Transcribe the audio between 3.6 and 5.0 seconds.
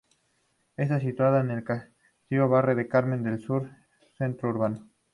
del centro urbano.